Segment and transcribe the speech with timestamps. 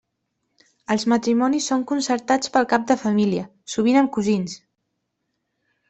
[0.95, 4.61] Els matrimonis són concertats pel cap de família, sovint amb cosins.